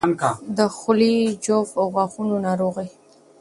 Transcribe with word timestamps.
د 0.57 0.59
خولې 0.77 1.15
د 1.29 1.31
جوف 1.45 1.69
او 1.81 1.87
غاښونو 1.95 2.35
ناروغۍ 2.47 2.89